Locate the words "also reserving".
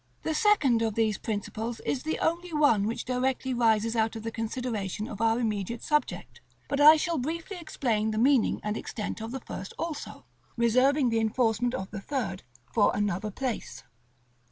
9.77-11.09